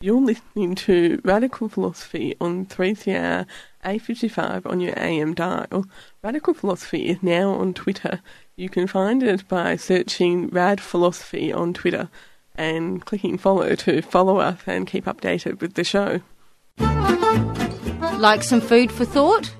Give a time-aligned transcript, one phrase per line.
[0.00, 3.46] You're listening to Radical Philosophy on 3CR
[3.84, 5.86] 855 on your AM dial.
[6.22, 8.20] Radical Philosophy is now on Twitter.
[8.54, 12.10] You can find it by searching Rad Philosophy on Twitter
[12.54, 16.20] and clicking follow to follow us and keep updated with the show.
[18.20, 19.52] Like some food for thought?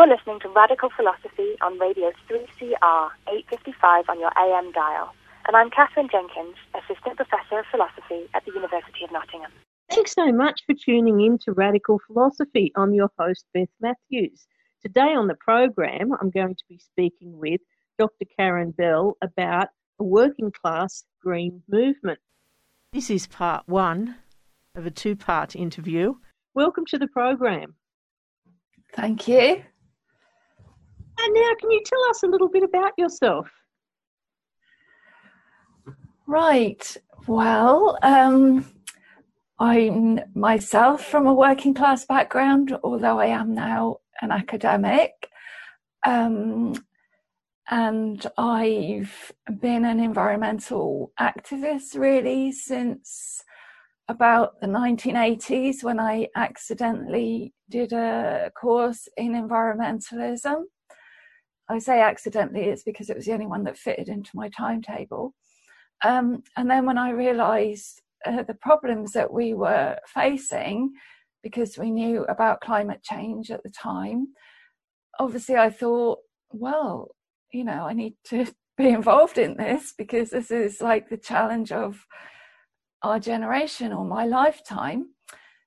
[0.00, 5.12] You're listening to Radical Philosophy on Radio 3CR 855 on your AM dial.
[5.46, 9.52] And I'm Katharine Jenkins, Assistant Professor of Philosophy at the University of Nottingham.
[9.90, 12.72] Thanks so much for tuning in to Radical Philosophy.
[12.76, 14.46] I'm your host, Beth Matthews.
[14.80, 17.60] Today on the program, I'm going to be speaking with
[17.98, 18.24] Dr.
[18.38, 22.20] Karen Bell about a working class green movement.
[22.94, 24.16] This is part one
[24.74, 26.14] of a two part interview.
[26.54, 27.74] Welcome to the program.
[28.94, 29.62] Thank you.
[31.22, 33.50] And now, can you tell us a little bit about yourself?
[36.26, 36.96] Right.
[37.26, 38.64] Well, um,
[39.58, 45.12] I'm myself from a working class background, although I am now an academic.
[46.06, 46.74] Um,
[47.68, 53.44] and I've been an environmental activist really since
[54.08, 60.62] about the 1980s when I accidentally did a course in environmentalism.
[61.70, 65.34] I say accidentally, it's because it was the only one that fitted into my timetable.
[66.04, 70.92] Um, and then when I realised uh, the problems that we were facing,
[71.44, 74.28] because we knew about climate change at the time,
[75.20, 76.18] obviously I thought,
[76.50, 77.14] well,
[77.52, 78.46] you know, I need to
[78.76, 82.04] be involved in this because this is like the challenge of
[83.02, 85.10] our generation or my lifetime.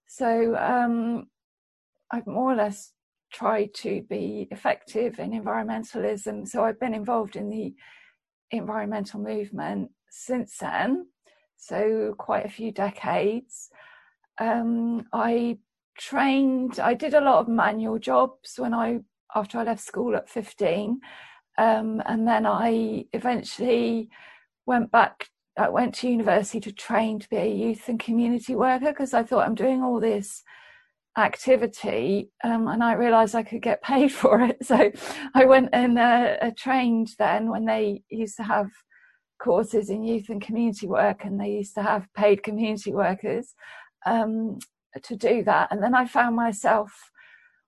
[0.08, 1.28] So um,
[2.12, 2.92] I've more or less
[3.34, 6.48] tried to be effective in environmentalism.
[6.48, 7.74] So I've been involved in the
[8.52, 11.08] environmental movement since then,
[11.58, 13.70] so quite a few decades.
[14.40, 15.58] Um, I
[15.98, 19.00] trained, I did a lot of manual jobs when I,
[19.36, 21.00] after I left school at 15.
[21.58, 24.10] Um, and then I eventually
[24.66, 25.28] went back,
[25.58, 29.24] I went to university to train to be a youth and community worker because I
[29.24, 30.44] thought I'm doing all this
[31.18, 34.66] activity um, and I realized I could get paid for it.
[34.66, 34.92] So
[35.34, 38.70] I went and uh, trained then when they used to have
[39.40, 43.54] courses in youth and community work and they used to have paid community workers
[44.06, 44.60] um,
[45.04, 45.70] to do that.
[45.72, 46.92] And then I found myself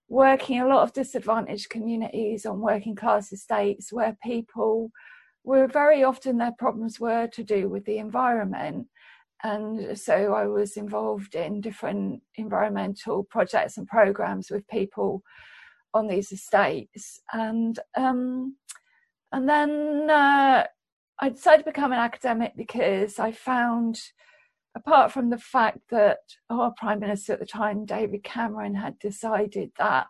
[0.07, 4.91] working a lot of disadvantaged communities on working class estates where people
[5.44, 8.88] were very often their problems were to do with the environment
[9.44, 15.22] and so I was involved in different environmental projects and programs with people
[15.94, 18.56] on these estates, and um,
[19.31, 20.66] and then uh,
[21.19, 24.00] I decided to become an academic because I found,
[24.75, 26.19] apart from the fact that
[26.50, 30.07] our Prime Minister at the time, David Cameron, had decided that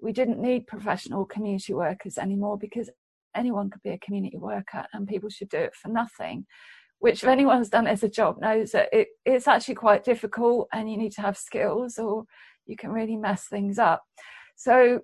[0.00, 2.90] we didn't need professional community workers anymore because
[3.36, 6.46] anyone could be a community worker and people should do it for nothing
[7.00, 10.90] which if anyone's done as a job knows that it, it's actually quite difficult and
[10.90, 12.24] you need to have skills or
[12.66, 14.02] you can really mess things up.
[14.54, 15.00] So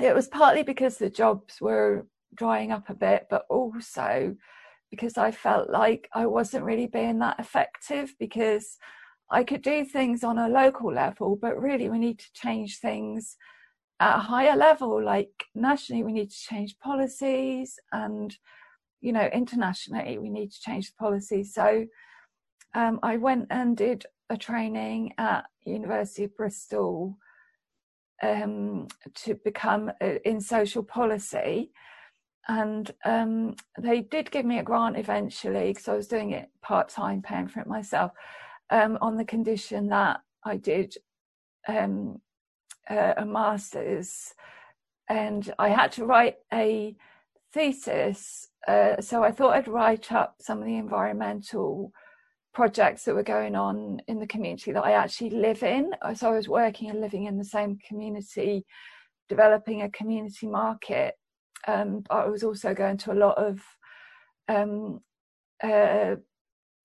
[0.00, 4.34] it was partly because the jobs were drying up a bit, but also
[4.90, 8.78] because I felt like I wasn't really being that effective because
[9.30, 13.36] I could do things on a local level, but really we need to change things
[14.00, 15.02] at a higher level.
[15.02, 18.36] Like nationally, we need to change policies and
[19.02, 21.44] you know, internationally, we need to change the policy.
[21.44, 21.86] So
[22.74, 27.18] um, I went and did a training at University of Bristol
[28.22, 28.86] um,
[29.16, 31.72] to become uh, in social policy.
[32.48, 36.88] And um, they did give me a grant eventually because I was doing it part
[36.88, 38.12] time, paying for it myself,
[38.70, 40.94] um, on the condition that I did
[41.68, 42.20] um,
[42.88, 44.32] a master's.
[45.08, 46.96] And I had to write a
[47.52, 51.92] thesis uh, so I thought I'd write up some of the environmental
[52.54, 55.90] projects that were going on in the community that I actually live in.
[56.14, 58.64] So I was working and living in the same community,
[59.28, 61.14] developing a community market.
[61.66, 63.60] Um, I was also going to a lot of
[64.48, 65.00] um,
[65.62, 66.16] uh,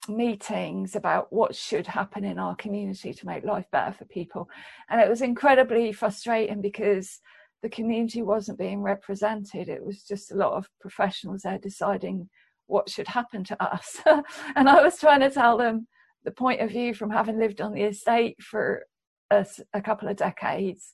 [0.08, 4.50] meetings about what should happen in our community to make life better for people.
[4.90, 7.20] And it was incredibly frustrating because
[7.64, 9.70] the community wasn't being represented.
[9.70, 12.30] It was just a lot of professionals there deciding
[12.68, 13.98] what should happen to us.
[14.56, 15.88] and I was trying to tell them
[16.24, 18.86] the point of view from having lived on the estate for
[19.32, 20.94] a, a couple of decades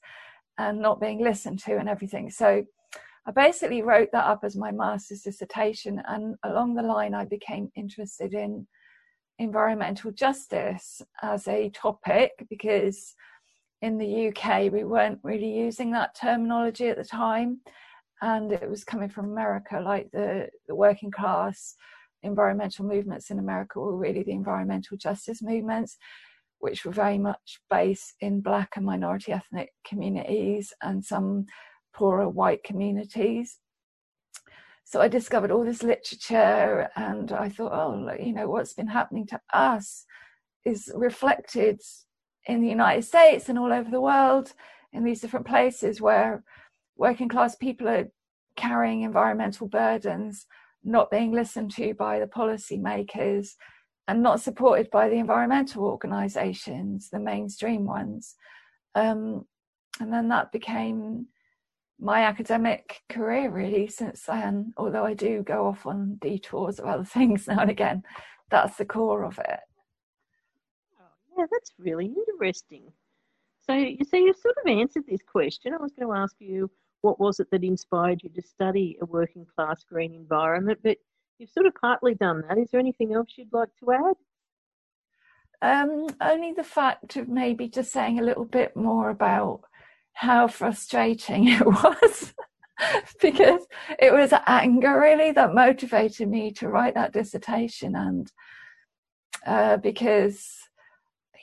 [0.57, 2.29] and not being listened to and everything.
[2.29, 2.63] So
[3.25, 7.71] I basically wrote that up as my master's dissertation, and along the line, I became
[7.75, 8.67] interested in
[9.39, 13.15] environmental justice as a topic because
[13.83, 17.59] in the UK we weren't really using that terminology at the time,
[18.21, 21.75] and it was coming from America, like the, the working class
[22.23, 25.97] environmental movements in America were really the environmental justice movements
[26.63, 31.45] which were very much based in black and minority ethnic communities and some
[31.93, 33.59] poorer white communities.
[34.85, 39.27] So I discovered all this literature and I thought, oh, you know, what's been happening
[39.27, 40.05] to us
[40.63, 41.81] is reflected
[42.45, 44.53] in the United States and all over the world
[44.91, 46.43] in these different places where
[46.97, 48.09] working class people are
[48.55, 50.45] carrying environmental burdens,
[50.83, 53.51] not being listened to by the policymakers,
[54.07, 58.35] and not supported by the environmental organisations, the mainstream ones.
[58.95, 59.45] Um,
[59.99, 61.27] and then that became
[61.99, 67.05] my academic career really since then, although I do go off on detours of other
[67.05, 68.03] things now and again.
[68.49, 69.59] That's the core of it.
[71.37, 72.91] Yeah, that's really interesting.
[73.61, 75.73] So, you see, you've sort of answered this question.
[75.73, 76.69] I was going to ask you
[77.01, 80.97] what was it that inspired you to study a working class green environment, but
[81.43, 82.57] You've sort of partly done that.
[82.57, 84.15] Is there anything else you'd like to add?
[85.61, 89.61] Um, only the fact of maybe just saying a little bit more about
[90.13, 92.33] how frustrating it was.
[93.21, 93.65] because
[93.99, 98.31] it was anger really that motivated me to write that dissertation and
[99.45, 100.62] uh, because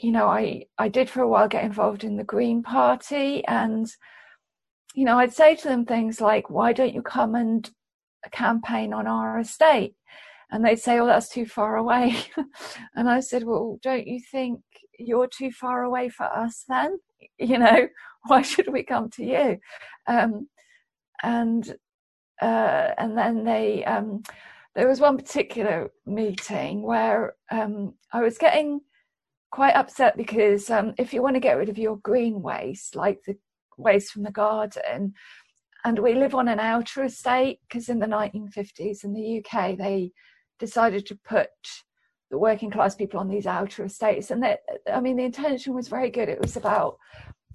[0.03, 3.87] you know I I did for a while get involved in the Green Party and
[4.95, 7.71] you know I'd say to them things like why don't you come and
[8.33, 9.95] campaign on our estate?
[10.51, 12.17] And they'd say oh that's too far away.
[12.97, 14.61] And i said well don't you think
[14.99, 16.99] you're too far away for us then?
[17.39, 17.89] You know
[18.27, 19.59] why should we come to you?
[20.07, 20.49] Um,
[21.23, 21.75] and
[22.43, 24.23] uh, and then they um,
[24.75, 28.81] there was one particular meeting where um, i was getting
[29.51, 33.21] quite upset because um, if you want to get rid of your green waste like
[33.27, 33.37] the
[33.77, 35.13] waste from the garden
[35.85, 40.13] and we live on an outer estate because in the 1950s in the UK they
[40.59, 41.49] decided to put
[42.31, 44.61] the working class people on these outer estates and that
[44.93, 46.29] I mean the intention was very good.
[46.29, 46.97] It was about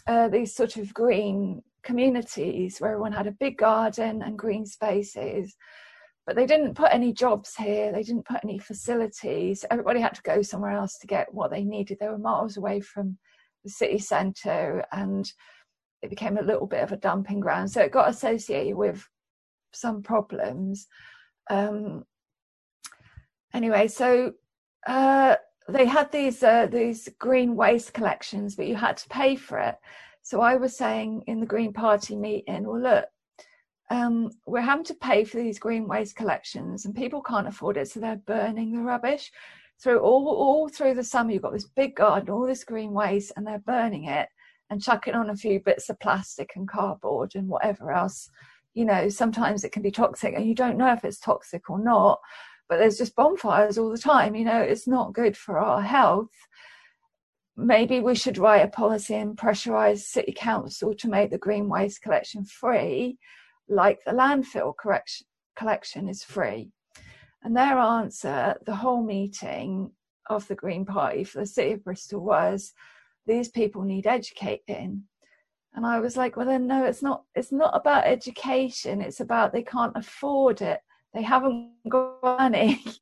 [0.08, 5.56] uh, these sort of green communities where everyone had a big garden and green spaces
[6.26, 10.22] but they didn't put any jobs here they didn't put any facilities everybody had to
[10.24, 13.18] go somewhere else to get what they needed they were miles away from
[13.64, 15.34] the city centre and
[16.06, 17.72] it became a little bit of a dumping ground.
[17.72, 19.06] So it got associated with
[19.74, 20.88] some problems.
[21.50, 22.06] Um,
[23.54, 24.34] anyway, so
[24.88, 25.36] uh,
[25.68, 29.76] they had these uh, these green waste collections, but you had to pay for it.
[30.22, 33.06] So I was saying in the Green Party meeting, well, look,
[33.90, 37.88] um, we're having to pay for these green waste collections, and people can't afford it,
[37.88, 39.32] so they're burning the rubbish.
[39.82, 43.34] Through all all through the summer, you've got this big garden, all this green waste,
[43.36, 44.30] and they're burning it
[44.70, 48.30] and chucking on a few bits of plastic and cardboard and whatever else.
[48.74, 51.80] You know, sometimes it can be toxic and you don't know if it's toxic or
[51.80, 52.20] not,
[52.68, 54.36] but there's just bonfires all the time.
[54.36, 56.32] You know, it's not good for our health.
[57.56, 62.02] Maybe we should write a policy and pressurize city council to make the green waste
[62.02, 63.18] collection free,
[63.68, 64.74] like the landfill
[65.56, 66.72] collection is free.
[67.44, 69.92] And their answer, the whole meeting
[70.30, 72.74] of the Green Party for the City of Bristol was
[73.28, 75.04] these people need educating.
[75.76, 79.02] And i was like well then no it's not it's not about education.
[79.02, 80.80] It's about they can't afford it.
[81.14, 82.84] They haven't got money.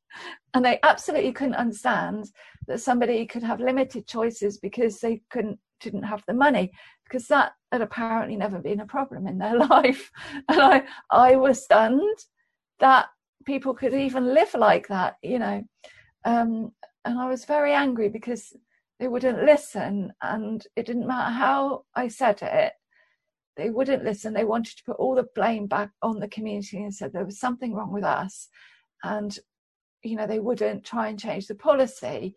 [0.56, 2.30] And they absolutely couldn't understand
[2.68, 6.72] that somebody could have limited choices because they couldn't didn't have the money
[7.04, 10.10] because that had apparently never been a problem in their life.
[10.48, 12.18] And i i was stunned
[12.80, 13.06] that
[13.44, 15.62] people could even live like that you know.
[16.24, 16.72] Um,
[17.04, 18.52] and i was very angry because
[18.98, 22.72] they wouldn't listen and it didn't matter how i said it
[23.56, 24.34] they wouldn't listen.
[24.34, 27.38] They wanted to put all the blame back on the community and said there was
[27.38, 28.48] something wrong with us
[29.04, 29.38] and
[30.02, 32.34] you know they wouldn't try and change the policy.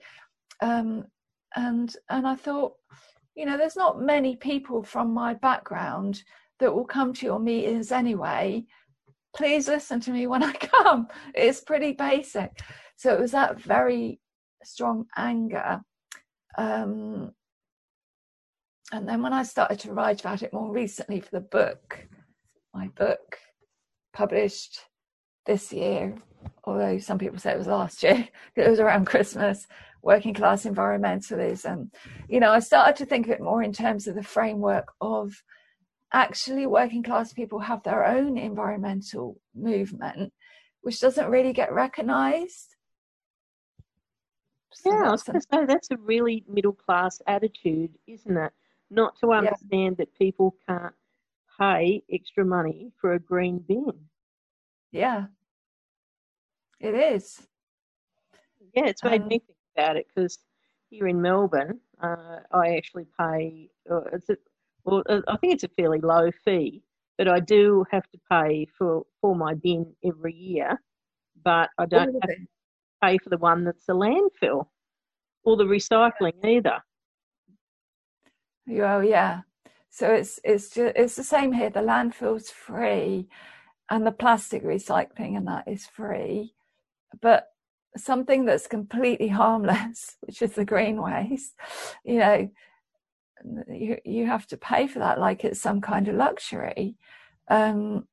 [0.61, 1.05] Um,
[1.55, 2.73] and and i thought
[3.37, 6.23] you know there's not many people from my background
[6.59, 8.65] that will come to your meetings anyway.
[9.35, 11.07] Please listen to me when i come.
[11.35, 12.51] It's pretty basic.
[12.95, 14.19] So it was that very
[14.63, 15.81] strong anger.
[16.57, 17.31] Um,
[18.91, 22.07] and then when I started to write about it more recently for the book,
[22.73, 23.37] my book
[24.13, 24.79] published
[25.45, 26.15] this year,
[26.63, 29.67] although some people say it was last year, it was around Christmas,
[30.01, 31.89] Working Class Environmentalism.
[32.29, 35.41] You know, I started to think of it more in terms of the framework of
[36.13, 40.31] actually working class people have their own environmental movement,
[40.81, 42.75] which doesn't really get recognized.
[44.73, 48.53] So yeah, I was going to say that's a really middle class attitude, isn't it?
[48.89, 50.05] Not to understand yeah.
[50.05, 50.93] that people can't
[51.59, 53.93] pay extra money for a green bin.
[54.91, 55.25] Yeah,
[56.79, 57.41] it is.
[58.73, 60.39] Yeah, it's made um, me think about it because
[60.89, 63.69] here in Melbourne, uh, I actually pay.
[63.89, 64.37] Uh, it's a,
[64.83, 66.83] well, uh, I think it's a fairly low fee,
[67.17, 70.81] but I do have to pay for for my bin every year.
[71.43, 72.47] But I don't have to
[73.03, 74.67] pay for the one that's a landfill
[75.43, 76.79] or the recycling either.
[78.69, 79.41] Oh yeah,
[79.89, 81.69] so it's it's just, it's the same here.
[81.69, 83.27] The landfill's free,
[83.89, 86.53] and the plastic recycling and that is free,
[87.21, 87.47] but
[87.97, 91.53] something that's completely harmless, which is the green waste,
[92.03, 92.49] you know,
[93.69, 96.95] you you have to pay for that like it's some kind of luxury.
[97.49, 98.07] Um,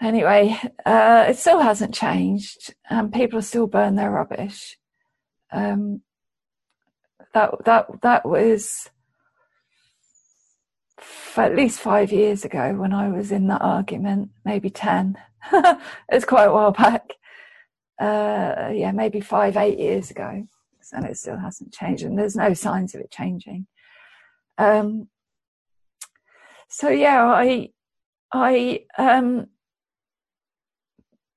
[0.00, 4.78] anyway, uh, it still hasn't changed, and people still burn their rubbish.
[5.52, 6.02] Um,
[7.34, 8.90] that that that was
[11.36, 15.18] at least five years ago when I was in that argument, maybe ten.
[16.08, 17.12] it's quite a while back.
[17.98, 20.46] Uh, yeah, maybe five, eight years ago,
[20.92, 23.66] and it still hasn't changed, and there's no signs of it changing.
[24.58, 25.08] Um,
[26.68, 27.70] so yeah, I,
[28.32, 29.46] I, um,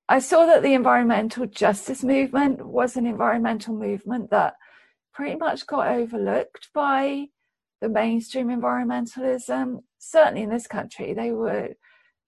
[0.07, 4.55] I saw that the environmental justice movement was an environmental movement that
[5.13, 7.27] pretty much got overlooked by
[7.79, 9.83] the mainstream environmentalism.
[9.99, 11.69] Certainly in this country, they were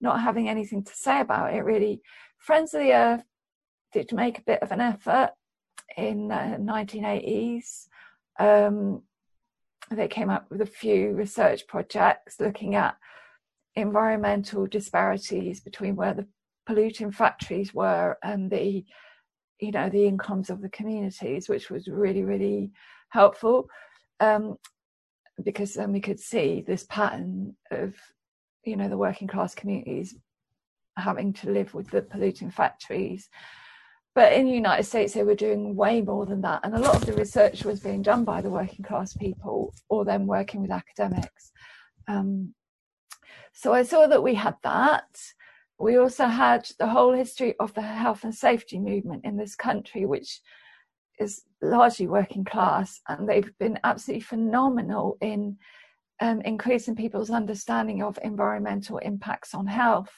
[0.00, 2.02] not having anything to say about it really.
[2.38, 3.24] Friends of the Earth
[3.92, 5.30] did make a bit of an effort
[5.96, 7.88] in the 1980s.
[8.38, 9.02] Um,
[9.90, 12.96] they came up with a few research projects looking at
[13.74, 16.26] environmental disparities between where the
[16.66, 18.84] polluting factories were and the
[19.60, 22.70] you know the incomes of the communities which was really really
[23.08, 23.66] helpful
[24.20, 24.56] um,
[25.42, 27.94] because then we could see this pattern of
[28.64, 30.14] you know the working class communities
[30.96, 33.28] having to live with the polluting factories
[34.14, 36.60] but in the united states they were doing way more than that.
[36.64, 40.04] And a lot of the research was being done by the working class people or
[40.04, 41.52] them working with academics.
[42.08, 42.54] Um,
[43.54, 45.16] so i saw that we had that.
[45.78, 50.06] We also had the whole history of the health and safety movement in this country
[50.06, 50.40] which
[51.18, 53.00] is largely working class.
[53.08, 55.56] And they've been absolutely phenomenal in
[56.20, 60.10] um, increasing people's understanding of environmental impacts on health.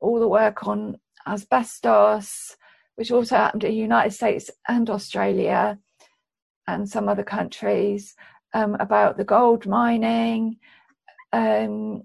[0.00, 0.96] All the work on
[1.26, 2.56] asbestos
[3.02, 5.76] which also happened in the United States and Australia
[6.68, 8.14] and some other countries,
[8.54, 10.56] um, about the gold mining,
[11.32, 12.04] um,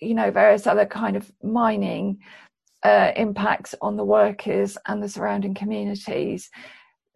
[0.00, 2.18] you know, various other kind of mining
[2.82, 6.48] uh, impacts on the workers and the surrounding communities.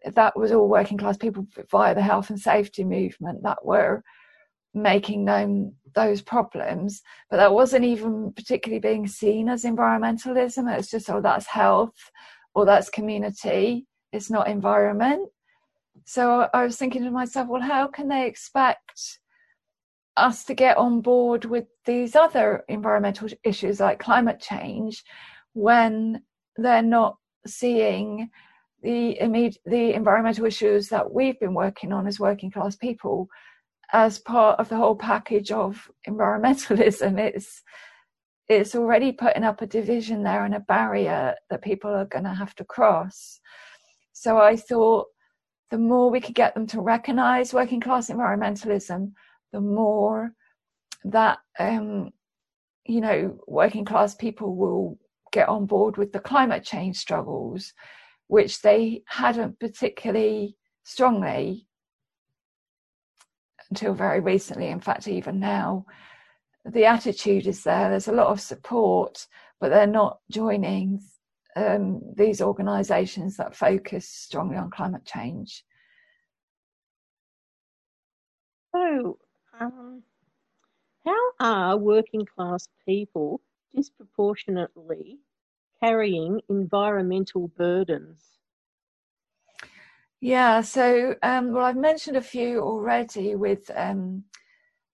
[0.05, 4.03] That was all working class people via the health and safety movement that were
[4.75, 10.71] making known those problems, but that wasn't even particularly being seen as environmentalism.
[10.77, 12.11] It's just, oh, that's health
[12.57, 15.29] or that's community, it's not environment.
[16.05, 19.19] So I was thinking to myself, well, how can they expect
[20.17, 25.03] us to get on board with these other environmental issues like climate change
[25.53, 26.23] when
[26.55, 28.31] they're not seeing
[28.81, 33.27] the immediate, the environmental issues that we've been working on as working class people
[33.93, 37.19] as part of the whole package of environmentalism.
[37.35, 37.61] It's
[38.49, 42.33] it's already putting up a division there and a barrier that people are going to
[42.33, 43.39] have to cross.
[44.13, 45.07] So I thought
[45.69, 49.11] the more we could get them to recognize working class environmentalism,
[49.51, 50.31] the more
[51.03, 52.11] that, um,
[52.85, 54.97] you know, working class people will
[55.33, 57.73] get on board with the climate change struggles,
[58.27, 61.67] which they hadn't particularly strongly
[63.69, 64.67] until very recently.
[64.67, 65.85] In fact, even now,
[66.71, 67.89] the attitude is there.
[67.89, 69.27] There's a lot of support,
[69.59, 71.01] but they're not joining
[71.55, 75.63] um, these organisations that focus strongly on climate change.
[78.73, 79.17] So,
[79.59, 80.03] um,
[81.05, 83.41] how are working class people
[83.73, 85.17] disproportionately
[85.79, 88.23] carrying environmental burdens?
[90.19, 94.23] Yeah, so um, well, I've mentioned a few already with um,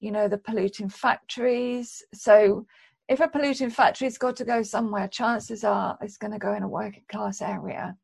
[0.03, 2.03] you know, the polluting factories.
[2.13, 2.65] So
[3.07, 6.63] if a polluting factory's got to go somewhere, chances are it's going to go in
[6.63, 7.95] a working class area.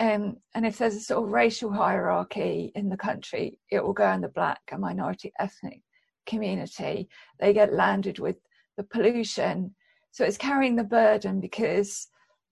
[0.00, 4.10] Um, and if there's a sort of racial hierarchy in the country, it will go
[4.10, 5.82] in the black and minority ethnic
[6.24, 7.10] community.
[7.38, 8.36] They get landed with
[8.78, 9.74] the pollution.
[10.12, 12.08] So it's carrying the burden because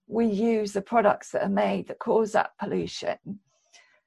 [0.06, 3.16] we use the products that are made that cause that pollution.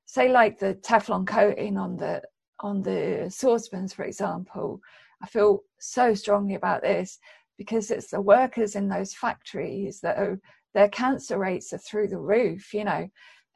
[0.06, 2.22] Say like the Teflon coating on the
[2.64, 4.80] on the saucepans, for example.
[5.22, 7.20] I feel so strongly about this
[7.58, 10.40] because it's the workers in those factories that are
[10.74, 13.08] their cancer rates are through the roof, you know,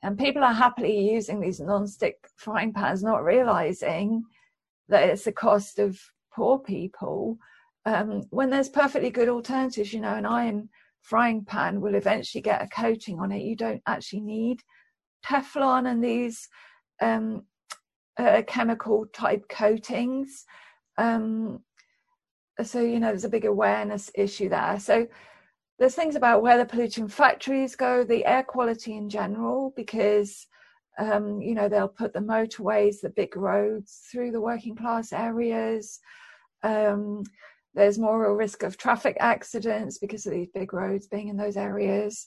[0.03, 4.23] and people are happily using these non-stick frying pans, not realizing
[4.87, 5.99] that it's the cost of
[6.31, 7.37] poor people.
[7.85, 10.69] Um, when there's perfectly good alternatives, you know, an iron
[11.01, 13.41] frying pan will eventually get a coating on it.
[13.41, 14.61] You don't actually need
[15.25, 16.47] Teflon and these
[17.01, 17.43] um,
[18.17, 20.45] uh, chemical type coatings.
[20.97, 21.62] Um,
[22.63, 24.79] so you know there's a big awareness issue there.
[24.79, 25.07] So
[25.79, 30.47] there's things about where the polluting factories go the air quality in general because
[30.97, 36.00] um, you know they'll put the motorways the big roads through the working class areas.
[36.63, 37.24] Um,
[37.75, 41.57] there's more a risk of traffic accidents because of these big roads being in those
[41.57, 42.25] areas.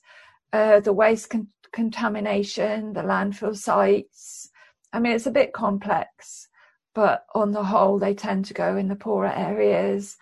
[0.52, 4.50] Uh, the waste con- contamination the landfill sites
[4.92, 6.49] i mean it's a bit complex
[6.94, 10.16] but on the whole, they tend to go in the poorer areas.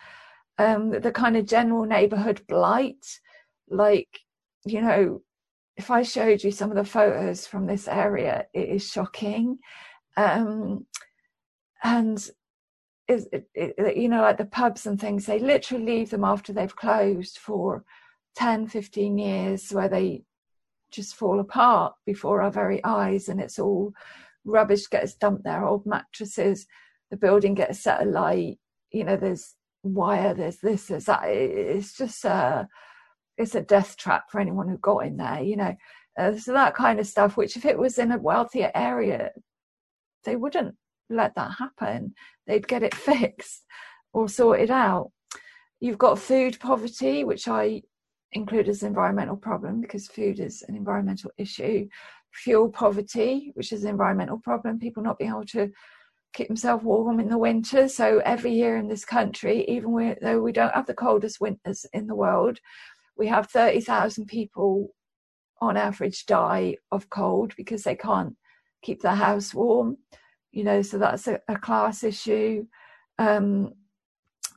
[0.59, 3.21] Um, the kind of general neighborhood blight,
[3.69, 4.21] like,
[4.65, 5.23] you know,
[5.77, 9.59] if I showed you some of the photos from this area, it is shocking.
[10.17, 10.87] Um,
[11.83, 12.19] and
[13.07, 16.53] is it, it, you know, like the pubs and things, they literally leave them after
[16.53, 17.85] they've closed for
[18.37, 20.25] 10, 15 years where they
[20.91, 23.95] just fall apart before our very eyes and it's all
[24.49, 26.67] rubbish gets dumped there, old mattresses,
[27.11, 28.59] the building gets set alight,
[28.93, 31.25] you know, there's wire, there's this, there's that.
[31.25, 32.69] It's just a,
[33.37, 35.75] it's a death trap for anyone who got in there, you know.
[36.19, 39.31] Uh, so that kind of stuff, which if it was in a wealthier area,
[40.25, 40.75] they wouldn't
[41.09, 42.15] let that happen.
[42.47, 43.65] They'd get it fixed
[44.13, 45.13] or sorted out.
[45.81, 47.83] You've got food poverty, which I
[48.33, 51.89] include as an environmental problem because food is an environmental issue
[52.33, 55.71] fuel poverty, which is an environmental problem, people not being able to
[56.33, 57.89] keep themselves warm in the winter.
[57.89, 62.07] So every year in this country, even though we don't have the coldest winters in
[62.07, 62.59] the world,
[63.17, 64.95] we have 30,000 people
[65.61, 68.37] on average die of cold because they can't
[68.83, 69.97] keep their house warm.
[70.53, 72.67] You know, so that's a, a class issue.
[73.19, 73.75] Um,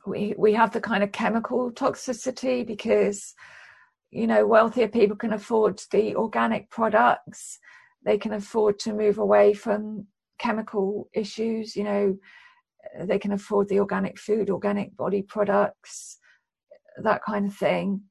[0.06, 3.34] we we have the kind of chemical toxicity because
[4.12, 7.58] you know wealthier people can afford the organic products.
[8.04, 10.06] They can afford to move away from
[10.38, 12.16] chemical issues you know
[13.02, 16.18] they can afford the organic food organic body products
[16.98, 18.02] that kind of thing.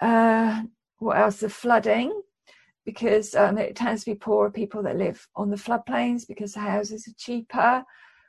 [0.00, 0.62] Uh,
[0.98, 1.40] what else?
[1.40, 2.22] The flooding
[2.84, 6.60] because um, it tends to be poorer people that live on the floodplains because the
[6.60, 7.82] houses are cheaper.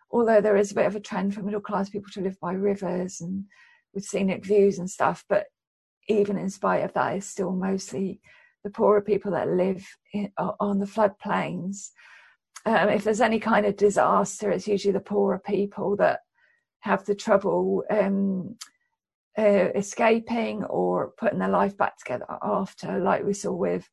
[0.10, 2.54] Although there is a bit of a trend for middle class people to live by
[2.54, 3.44] rivers and
[3.94, 5.46] with scenic views and stuff but
[6.08, 8.22] even in spite of that, it's still mostly
[8.64, 11.90] the poorer people that live in, on the floodplains.
[12.66, 16.22] Um, if there's any kind of disaster, it's usually the poorer people that
[16.82, 18.56] have the trouble um,
[19.38, 23.88] uh, escaping or putting their life back together after, like we saw with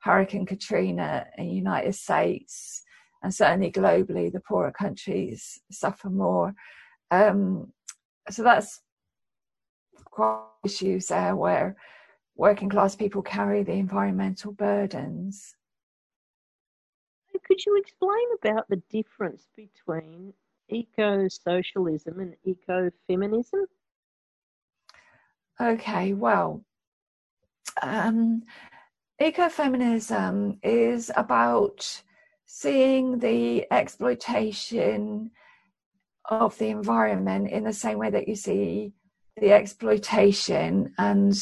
[0.00, 2.82] Hurricane Katrina in the United States,
[3.22, 6.54] and certainly globally, the poorer countries suffer more.
[7.10, 7.72] Um,
[8.30, 8.80] so that's
[10.64, 11.76] issues there where
[12.36, 15.54] working class people carry the environmental burdens.
[17.44, 20.32] Could you explain about the difference between
[20.68, 23.66] eco socialism and eco feminism?
[25.60, 26.64] Okay, well,
[27.82, 28.42] um,
[29.20, 32.02] ecofeminism is about
[32.46, 35.30] seeing the exploitation
[36.24, 38.92] of the environment in the same way that you see
[39.36, 41.34] the exploitation and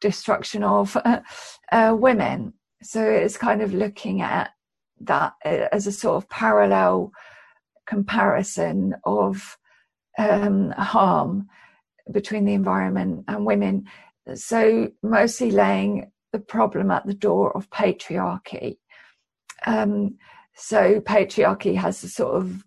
[0.00, 1.20] destruction of uh,
[1.72, 2.54] uh, women.
[2.82, 4.50] So it's kind of looking at
[5.00, 7.12] that uh, as a sort of parallel
[7.86, 9.56] comparison of
[10.18, 11.48] um, harm
[12.10, 13.86] between the environment and women.
[14.34, 18.78] So mostly laying the problem at the door of patriarchy.
[19.66, 20.18] Um,
[20.54, 22.64] so patriarchy has a sort of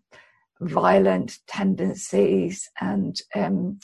[0.61, 3.79] violent tendencies and um,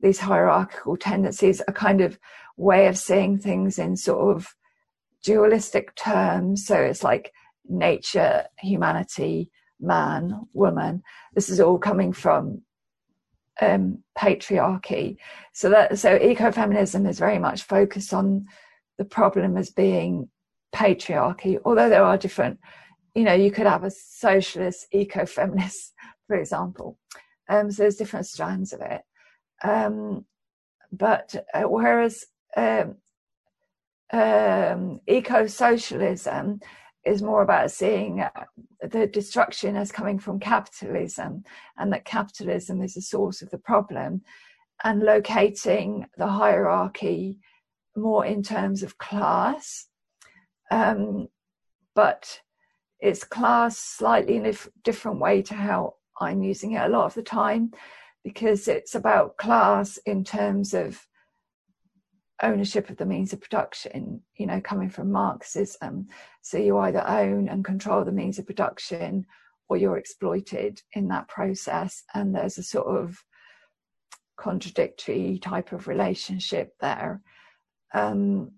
[0.00, 2.18] these hierarchical tendencies, a kind of
[2.56, 4.54] way of seeing things in sort of
[5.22, 6.66] dualistic terms.
[6.66, 7.32] So it's like
[7.68, 11.02] nature, humanity, man, woman.
[11.34, 12.62] This is all coming from
[13.60, 15.16] um, patriarchy.
[15.52, 18.46] So that so ecofeminism is very much focused on
[18.98, 20.28] the problem as being
[20.74, 21.58] patriarchy.
[21.64, 22.58] Although there are different,
[23.14, 25.92] you know, you could have a socialist ecofeminist,
[26.26, 26.98] for example.
[27.48, 29.02] Um, so there's different strands of it.
[29.62, 30.24] Um,
[30.92, 32.24] but uh, whereas
[32.56, 32.96] um,
[34.12, 36.60] um, eco-socialism
[37.04, 38.30] is more about seeing uh,
[38.82, 41.44] the destruction as coming from capitalism
[41.78, 44.22] and that capitalism is the source of the problem
[44.84, 47.38] and locating the hierarchy
[47.96, 49.86] more in terms of class
[50.70, 51.28] um,
[51.94, 52.40] but
[53.00, 57.14] it's class slightly in a different way to how i'm using it a lot of
[57.14, 57.70] the time
[58.24, 61.06] because it's about class in terms of
[62.42, 66.08] ownership of the means of production, you know, coming from Marxism.
[66.42, 69.26] So you either own and control the means of production
[69.68, 72.04] or you're exploited in that process.
[72.14, 73.22] And there's a sort of
[74.36, 77.22] contradictory type of relationship there.
[77.94, 78.52] Um,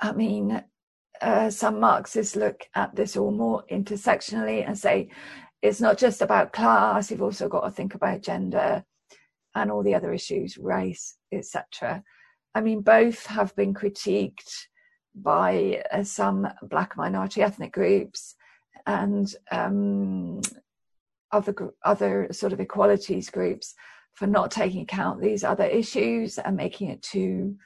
[0.00, 0.62] I mean,
[1.20, 5.10] uh, some Marxists look at this all more intersectionally and say
[5.64, 8.84] it's not just about class, you've also got to think about gender
[9.54, 12.04] and all the other issues, race, etc.
[12.54, 14.66] I mean, both have been critiqued
[15.14, 18.34] by uh, some black minority ethnic groups
[18.86, 20.42] and um,
[21.32, 23.74] other other sort of equalities groups
[24.12, 27.56] for not taking account these other issues and making it too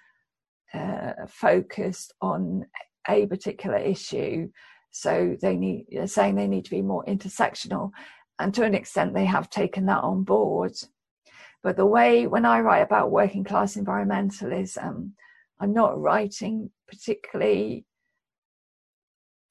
[0.73, 2.65] uh, focused on
[3.09, 4.49] a particular issue.
[4.91, 7.91] So they need saying they need to be more intersectional,
[8.39, 10.73] and to an extent they have taken that on board.
[11.63, 15.13] But the way when I write about working class environmentalism,
[15.61, 17.85] I'm not writing particularly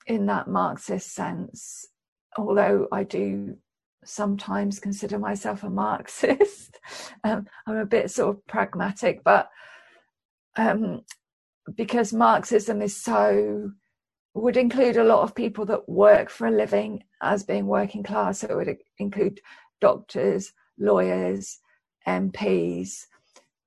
[0.08, 1.86] in that Marxist sense,
[2.38, 3.58] although I do
[4.06, 6.80] sometimes consider myself a Marxist.
[7.24, 9.50] um, I'm a bit sort of pragmatic, but
[10.56, 11.02] um,
[11.76, 13.72] because Marxism is so
[14.42, 18.40] would include a lot of people that work for a living as being working class.
[18.40, 19.42] So it would include
[19.82, 21.60] doctors, lawyers,
[22.08, 23.06] MPs,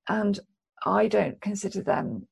[0.09, 0.39] and
[0.85, 2.27] I don't consider them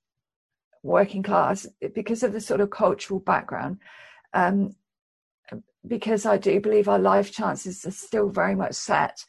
[0.83, 3.79] working class because of the sort of cultural background.
[4.33, 4.75] Um,
[5.87, 9.25] because I do believe our life chances are still very much set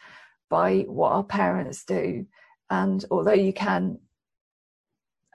[0.49, 2.25] by what our parents do.
[2.69, 3.99] And although you can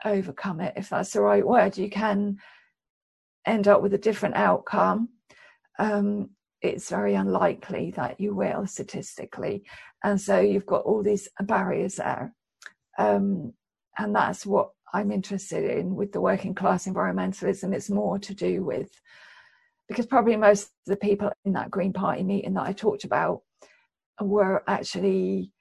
[0.03, 2.37] overcome it, if that's the right word, you can
[3.45, 5.09] end up with a different outcome.
[5.77, 6.29] Um,
[6.61, 9.63] it's very unlikely that you will statistically.
[10.03, 12.33] And so you've got all these barriers there.
[12.97, 13.53] Um,
[13.97, 17.73] and that's what I'm interested in with the working class environmentalism.
[17.73, 18.89] It's more to do with,
[19.87, 23.41] because probably most of the people in that Green Party meeting that I talked about
[24.21, 25.51] were actually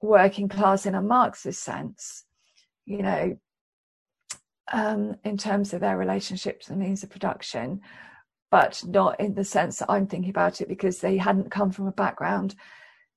[0.00, 2.24] working class in a Marxist sense,
[2.86, 3.36] you know,
[4.72, 7.80] um, in terms of their relationship to the means of production
[8.50, 11.86] but not in the sense that I'm thinking about it because they hadn't come from
[11.86, 12.54] a background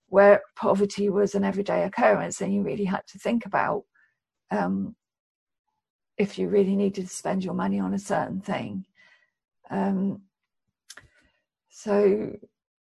[0.07, 3.83] where poverty was an everyday occurrence and you really had to think about
[4.51, 4.95] um,
[6.17, 8.85] if you really needed to spend your money on a certain thing.
[9.69, 10.23] Um,
[11.69, 12.35] so,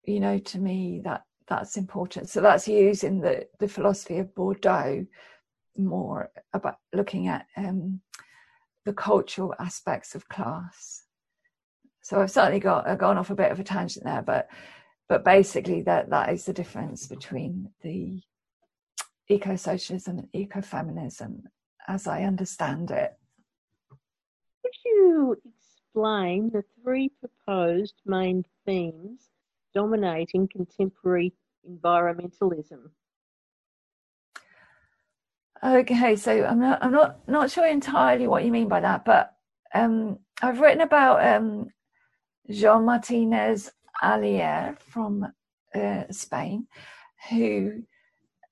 [0.06, 2.30] you know, to me, that that's important.
[2.30, 5.06] So that's using the, the philosophy of Bourdieu
[5.78, 8.02] more about looking at um,
[8.88, 11.04] the cultural aspects of class.
[12.02, 14.48] So I've certainly got I've gone off a bit of a tangent there, but
[15.10, 18.22] but basically that that is the difference between the
[19.28, 21.44] eco-socialism and eco-feminism
[21.90, 23.14] as I understand it.
[23.90, 29.28] Could you explain the three proposed main themes
[29.74, 31.34] dominating contemporary
[31.70, 32.92] environmentalism?
[35.64, 39.34] Okay, so I'm not I'm not not sure entirely what you mean by that, but
[39.74, 41.70] um, I've written about um,
[42.50, 43.72] Jean Martinez
[44.04, 45.26] Alier from
[45.74, 46.68] uh, Spain,
[47.30, 47.82] who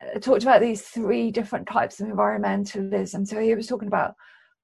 [0.02, 3.28] uh, talked about these three different types of environmentalism.
[3.28, 4.16] So he was talking about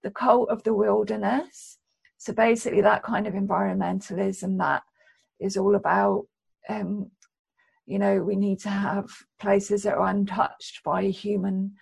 [0.01, 1.77] the cult of the wilderness.
[2.17, 4.81] So basically, that kind of environmentalism that
[5.39, 6.25] is all about,
[6.69, 7.11] um,
[7.85, 11.73] you know, we need to have places that are untouched by human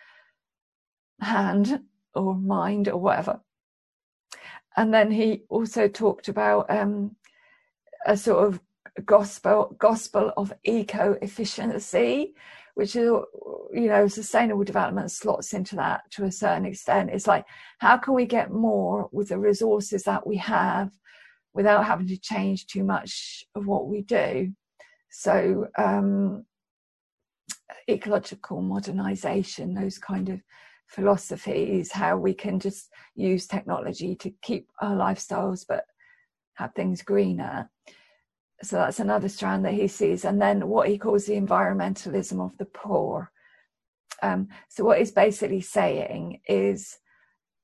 [1.21, 1.81] hand
[2.13, 3.41] or mind or whatever.
[4.77, 7.15] And then he also talked about um,
[8.05, 8.61] a sort of
[9.05, 12.33] gospel gospel of eco efficiency
[12.73, 13.09] which is
[13.71, 17.45] you know sustainable development slots into that to a certain extent it's like
[17.77, 20.91] how can we get more with the resources that we have
[21.53, 24.51] without having to change too much of what we do
[25.11, 26.43] so um
[27.89, 30.41] ecological modernization, those kind of
[30.89, 35.85] philosophies, how we can just use technology to keep our lifestyles but
[36.55, 37.69] have things greener.
[38.61, 40.25] So that's another strand that he sees.
[40.25, 43.31] And then what he calls the environmentalism of the poor.
[44.21, 46.97] Um, so what he's basically saying is,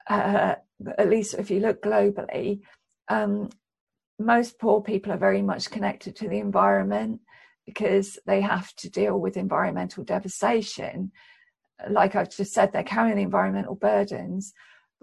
[0.09, 0.55] uh,
[0.97, 2.61] at least if you look globally,
[3.09, 3.49] um,
[4.17, 7.19] most poor people are very much connected to the environment
[7.65, 11.11] because they have to deal with environmental devastation.
[11.89, 14.53] Like I've just said, they're carrying the environmental burdens,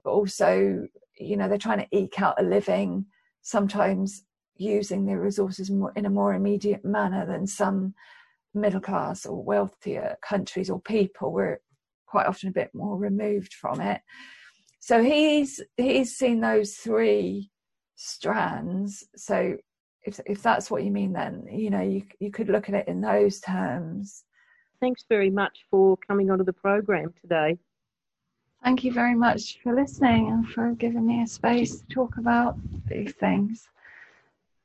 [0.03, 0.87] but also,
[1.19, 3.07] you know, they're trying to eke out a living,
[3.43, 4.25] sometimes
[4.57, 7.95] using their resources more, in a more immediate manner than some
[8.55, 11.33] middle class or wealthier countries or people.
[11.33, 11.61] We're
[12.07, 14.01] quite often a bit more removed from it.
[14.81, 17.51] So he's he's seen those three
[17.97, 19.05] strands.
[19.17, 19.57] So
[20.05, 22.89] if if that's what you mean, then you know you you could look at it
[22.89, 24.25] in those terms.
[24.83, 27.57] Thanks very much for coming onto the program today.
[28.65, 32.57] Thank you very much for listening and for giving me a space to talk about
[32.89, 33.69] these things.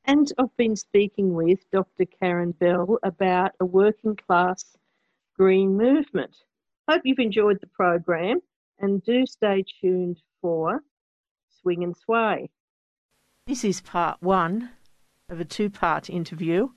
[0.06, 2.06] And I've been speaking with Dr.
[2.06, 4.76] Karen Bell about a working class
[5.38, 6.36] green movement.
[6.90, 8.40] Hope you've enjoyed the program
[8.80, 10.82] and do stay tuned for
[11.62, 12.50] Swing and Sway.
[13.46, 14.72] This is part one
[15.30, 16.70] of a two part interview.